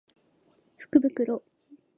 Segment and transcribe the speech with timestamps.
[0.81, 1.43] 福袋